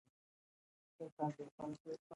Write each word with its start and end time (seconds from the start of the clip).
پښتانه 0.97 1.31
شاعران 1.35 1.69
ډېر 1.81 1.95
دي، 1.99 2.03
خو: 2.03 2.07